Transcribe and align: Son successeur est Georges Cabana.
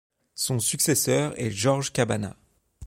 Son 0.33 0.57
successeur 0.59 1.39
est 1.39 1.51
Georges 1.51 1.93
Cabana. 1.93 2.35